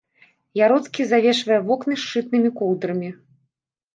Яроцкі 0.67 1.01
завешвае 1.09 1.59
вокны 1.67 1.93
шчытнымі 2.03 2.49
коўдрамі. 2.61 3.13